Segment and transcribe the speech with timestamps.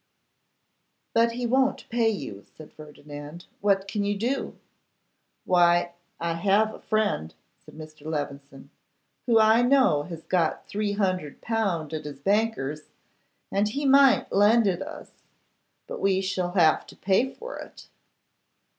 [1.13, 3.45] 'But he won't pay you,' said Ferdinand.
[3.59, 4.57] 'What can you do?'
[5.45, 8.07] 'Why, I have a friend,' said Mr.
[8.07, 8.71] Levison,
[9.27, 12.89] 'who I know has got three hundred pound at his bankers,
[13.51, 15.11] and he might lend it us;
[15.85, 17.85] but we shall have to pay for it.